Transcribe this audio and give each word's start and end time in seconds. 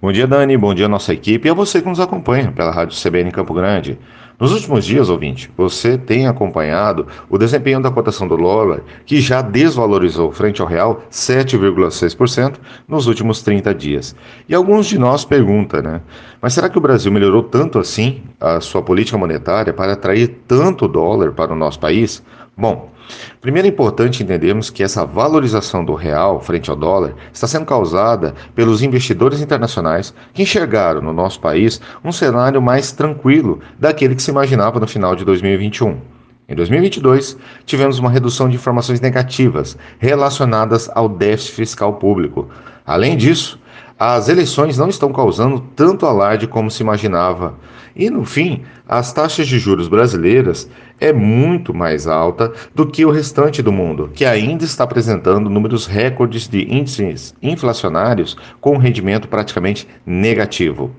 Bom 0.00 0.12
dia, 0.12 0.28
Dani. 0.28 0.56
Bom 0.56 0.72
dia, 0.72 0.86
nossa 0.86 1.12
equipe 1.12 1.48
e 1.48 1.50
a 1.50 1.54
você 1.54 1.82
que 1.82 1.88
nos 1.88 1.98
acompanha 1.98 2.52
pela 2.52 2.70
Rádio 2.70 2.96
CBN 2.96 3.32
Campo 3.32 3.52
Grande. 3.52 3.98
Nos 4.38 4.52
últimos 4.52 4.84
dias, 4.84 5.10
ouvinte, 5.10 5.50
você 5.56 5.98
tem 5.98 6.28
acompanhado 6.28 7.08
o 7.28 7.36
desempenho 7.36 7.82
da 7.82 7.90
cotação 7.90 8.28
do 8.28 8.36
dólar, 8.36 8.82
que 9.04 9.20
já 9.20 9.42
desvalorizou 9.42 10.30
frente 10.30 10.62
ao 10.62 10.68
real 10.68 11.02
7,6% 11.10 12.58
nos 12.86 13.08
últimos 13.08 13.42
30 13.42 13.74
dias. 13.74 14.14
E 14.48 14.54
alguns 14.54 14.86
de 14.86 14.96
nós 14.96 15.24
perguntam, 15.24 15.82
né? 15.82 16.00
Mas 16.40 16.52
será 16.54 16.68
que 16.68 16.78
o 16.78 16.80
Brasil 16.80 17.10
melhorou 17.10 17.42
tanto 17.42 17.80
assim 17.80 18.22
a 18.40 18.60
sua 18.60 18.80
política 18.80 19.18
monetária 19.18 19.72
para 19.72 19.94
atrair 19.94 20.28
tanto 20.46 20.86
dólar 20.86 21.32
para 21.32 21.52
o 21.52 21.56
nosso 21.56 21.80
país? 21.80 22.22
Bom, 22.60 22.90
primeiro 23.40 23.68
é 23.68 23.70
importante 23.70 24.20
entendermos 24.20 24.68
que 24.68 24.82
essa 24.82 25.06
valorização 25.06 25.84
do 25.84 25.94
real 25.94 26.40
frente 26.40 26.68
ao 26.68 26.74
dólar 26.74 27.14
está 27.32 27.46
sendo 27.46 27.64
causada 27.64 28.34
pelos 28.52 28.82
investidores 28.82 29.40
internacionais 29.40 30.12
que 30.34 30.42
enxergaram 30.42 31.00
no 31.00 31.12
nosso 31.12 31.38
país 31.38 31.80
um 32.04 32.10
cenário 32.10 32.60
mais 32.60 32.90
tranquilo 32.90 33.60
daquele 33.78 34.16
que 34.16 34.22
se 34.24 34.32
imaginava 34.32 34.80
no 34.80 34.88
final 34.88 35.14
de 35.14 35.24
2021. 35.24 36.00
Em 36.48 36.54
2022, 36.56 37.36
tivemos 37.64 38.00
uma 38.00 38.10
redução 38.10 38.48
de 38.48 38.56
informações 38.56 39.00
negativas 39.00 39.78
relacionadas 40.00 40.90
ao 40.96 41.08
déficit 41.08 41.52
fiscal 41.52 41.94
público. 41.94 42.48
Além 42.84 43.16
disso, 43.16 43.60
as 43.98 44.28
eleições 44.28 44.78
não 44.78 44.88
estão 44.88 45.12
causando 45.12 45.58
tanto 45.74 46.06
alarde 46.06 46.46
como 46.46 46.70
se 46.70 46.82
imaginava. 46.82 47.58
E 47.96 48.08
no 48.08 48.24
fim, 48.24 48.62
as 48.86 49.12
taxas 49.12 49.48
de 49.48 49.58
juros 49.58 49.88
brasileiras 49.88 50.70
é 51.00 51.12
muito 51.12 51.74
mais 51.74 52.06
alta 52.06 52.52
do 52.72 52.86
que 52.86 53.04
o 53.04 53.10
restante 53.10 53.60
do 53.60 53.72
mundo, 53.72 54.08
que 54.14 54.24
ainda 54.24 54.64
está 54.64 54.84
apresentando 54.84 55.50
números 55.50 55.86
recordes 55.86 56.46
de 56.46 56.62
índices 56.72 57.34
inflacionários 57.42 58.36
com 58.60 58.76
rendimento 58.76 59.26
praticamente 59.26 59.88
negativo. 60.06 60.92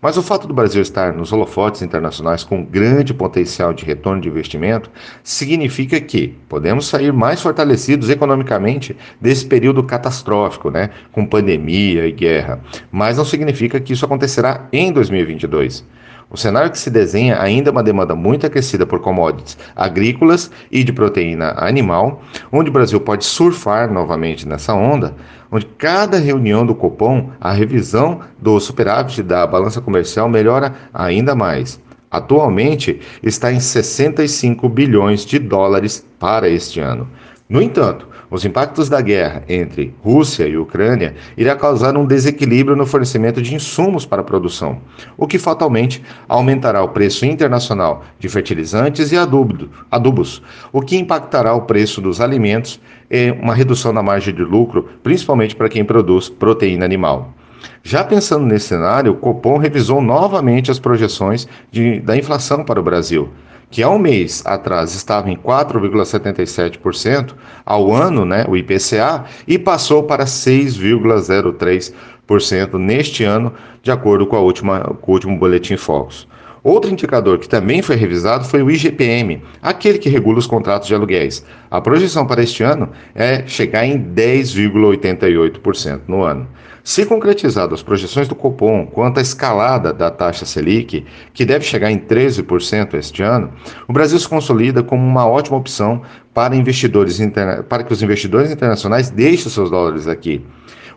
Mas 0.00 0.16
o 0.16 0.22
fato 0.22 0.46
do 0.46 0.54
Brasil 0.54 0.82
estar 0.82 1.12
nos 1.12 1.32
holofotes 1.32 1.82
internacionais 1.82 2.44
com 2.44 2.64
grande 2.64 3.14
potencial 3.14 3.72
de 3.72 3.84
retorno 3.84 4.20
de 4.20 4.28
investimento 4.28 4.90
significa 5.22 6.00
que 6.00 6.36
podemos 6.48 6.86
sair 6.86 7.12
mais 7.12 7.40
fortalecidos 7.40 8.10
economicamente 8.10 8.96
desse 9.20 9.46
período 9.46 9.82
catastrófico, 9.82 10.70
né, 10.70 10.90
com 11.10 11.26
pandemia 11.26 12.06
e 12.06 12.12
guerra. 12.12 12.60
Mas 12.90 13.16
não 13.16 13.24
significa 13.24 13.80
que 13.80 13.92
isso 13.92 14.04
acontecerá 14.04 14.68
em 14.72 14.92
2022. 14.92 15.84
O 16.32 16.36
cenário 16.38 16.70
que 16.70 16.78
se 16.78 16.88
desenha 16.88 17.38
ainda 17.38 17.68
é 17.68 17.72
uma 17.72 17.82
demanda 17.82 18.14
muito 18.14 18.46
aquecida 18.46 18.86
por 18.86 19.00
commodities 19.00 19.58
agrícolas 19.76 20.50
e 20.70 20.82
de 20.82 20.90
proteína 20.90 21.54
animal, 21.58 22.22
onde 22.50 22.70
o 22.70 22.72
Brasil 22.72 22.98
pode 22.98 23.26
surfar 23.26 23.92
novamente 23.92 24.48
nessa 24.48 24.72
onda, 24.72 25.14
onde 25.50 25.66
cada 25.76 26.18
reunião 26.18 26.64
do 26.64 26.74
Copom, 26.74 27.28
a 27.38 27.52
revisão 27.52 28.20
do 28.40 28.58
superávit 28.58 29.22
da 29.22 29.46
balança 29.46 29.82
comercial 29.82 30.26
melhora 30.26 30.74
ainda 30.94 31.34
mais. 31.34 31.78
Atualmente 32.10 32.98
está 33.22 33.52
em 33.52 33.60
65 33.60 34.70
bilhões 34.70 35.26
de 35.26 35.38
dólares 35.38 36.02
para 36.18 36.48
este 36.48 36.80
ano. 36.80 37.06
No 37.52 37.60
entanto, 37.60 38.08
os 38.30 38.46
impactos 38.46 38.88
da 38.88 39.02
guerra 39.02 39.44
entre 39.46 39.94
Rússia 40.02 40.48
e 40.48 40.56
Ucrânia 40.56 41.14
irá 41.36 41.54
causar 41.54 41.94
um 41.98 42.06
desequilíbrio 42.06 42.74
no 42.74 42.86
fornecimento 42.86 43.42
de 43.42 43.54
insumos 43.54 44.06
para 44.06 44.22
a 44.22 44.24
produção, 44.24 44.80
o 45.18 45.26
que 45.26 45.38
fatalmente 45.38 46.02
aumentará 46.26 46.82
o 46.82 46.88
preço 46.88 47.26
internacional 47.26 48.04
de 48.18 48.26
fertilizantes 48.30 49.12
e 49.12 49.18
adubos, 49.18 50.42
o 50.72 50.80
que 50.80 50.96
impactará 50.96 51.52
o 51.52 51.66
preço 51.66 52.00
dos 52.00 52.22
alimentos 52.22 52.80
e 53.10 53.32
uma 53.32 53.54
redução 53.54 53.92
na 53.92 54.02
margem 54.02 54.34
de 54.34 54.42
lucro, 54.42 54.88
principalmente 55.02 55.54
para 55.54 55.68
quem 55.68 55.84
produz 55.84 56.30
proteína 56.30 56.86
animal. 56.86 57.34
Já 57.82 58.02
pensando 58.02 58.46
nesse 58.46 58.68
cenário, 58.68 59.12
o 59.12 59.16
Copom 59.16 59.58
revisou 59.58 60.00
novamente 60.00 60.70
as 60.70 60.78
projeções 60.78 61.46
de, 61.70 62.00
da 62.00 62.16
inflação 62.16 62.64
para 62.64 62.80
o 62.80 62.82
Brasil 62.82 63.28
que 63.72 63.82
há 63.82 63.90
um 63.90 63.98
mês 63.98 64.40
atrás 64.44 64.94
estava 64.94 65.28
em 65.30 65.36
4,77% 65.36 67.34
ao 67.64 67.90
ano, 67.92 68.26
né, 68.26 68.44
o 68.46 68.56
IPCA, 68.56 69.24
e 69.48 69.58
passou 69.58 70.04
para 70.04 70.26
6,03% 70.26 72.78
neste 72.78 73.24
ano, 73.24 73.52
de 73.82 73.90
acordo 73.90 74.26
com, 74.26 74.36
a 74.36 74.40
última, 74.40 74.80
com 75.00 75.10
o 75.10 75.14
último 75.14 75.38
boletim 75.38 75.78
Focus. 75.78 76.28
Outro 76.64 76.92
indicador 76.92 77.40
que 77.40 77.48
também 77.48 77.82
foi 77.82 77.96
revisado 77.96 78.44
foi 78.44 78.62
o 78.62 78.70
IGPM, 78.70 79.42
aquele 79.60 79.98
que 79.98 80.08
regula 80.08 80.38
os 80.38 80.46
contratos 80.46 80.86
de 80.86 80.94
aluguéis. 80.94 81.44
A 81.68 81.80
projeção 81.80 82.24
para 82.24 82.40
este 82.40 82.62
ano 82.62 82.88
é 83.16 83.44
chegar 83.48 83.84
em 83.84 84.00
10,88% 84.00 86.02
no 86.06 86.22
ano. 86.22 86.46
Se 86.84 87.04
concretizado 87.04 87.74
as 87.74 87.82
projeções 87.82 88.28
do 88.28 88.36
Copom 88.36 88.86
quanto 88.86 89.18
à 89.18 89.22
escalada 89.22 89.92
da 89.92 90.08
taxa 90.08 90.46
Selic, 90.46 91.04
que 91.34 91.44
deve 91.44 91.64
chegar 91.64 91.90
em 91.90 91.98
13% 91.98 92.94
este 92.94 93.22
ano, 93.22 93.52
o 93.88 93.92
Brasil 93.92 94.18
se 94.18 94.28
consolida 94.28 94.84
como 94.84 95.04
uma 95.04 95.26
ótima 95.26 95.56
opção 95.56 96.02
para 96.32 96.54
investidores 96.54 97.18
para 97.68 97.82
que 97.82 97.92
os 97.92 98.02
investidores 98.02 98.52
internacionais 98.52 99.10
deixem 99.10 99.50
seus 99.50 99.68
dólares 99.68 100.06
aqui 100.06 100.44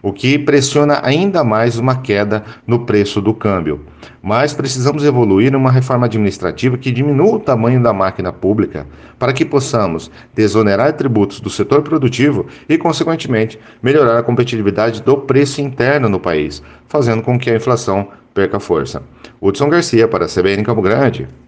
o 0.06 0.14
que 0.14 0.38
pressiona 0.38 1.00
ainda 1.02 1.44
mais 1.44 1.80
uma 1.80 1.96
queda 1.96 2.44
no 2.68 2.86
preço 2.86 3.20
do 3.20 3.34
câmbio. 3.34 3.82
Mas 4.22 4.54
precisamos 4.54 5.04
evoluir 5.04 5.52
em 5.52 5.56
uma 5.56 5.72
reforma 5.72 6.06
administrativa 6.06 6.78
que 6.78 6.92
diminua 6.92 7.38
o 7.38 7.40
tamanho 7.40 7.82
da 7.82 7.92
máquina 7.92 8.32
pública 8.32 8.86
para 9.18 9.34
que 9.34 9.44
possamos 9.44 10.12
desonerar 10.36 10.94
tributos 10.94 11.40
do 11.40 11.50
setor 11.50 11.82
produtivo 11.82 12.46
e, 12.70 12.78
consequentemente, 12.78 13.60
melhorar 13.82 14.20
a 14.20 14.24
competitividade 14.24 15.02
do 15.02 15.18
preço 15.18 15.60
interno 15.60 16.08
no 16.08 16.20
país, 16.20 16.62
fazendo 16.88 17.24
com 17.24 17.40
que 17.40 17.50
a 17.50 17.56
inflação 17.56 18.10
perca 18.32 18.60
força. 18.60 19.02
Hudson 19.42 19.70
Garcia 19.70 20.08
para 20.08 20.26
a 20.26 20.28
CBN 20.28 20.64
Campo 20.64 20.84
Grande. 20.84 21.28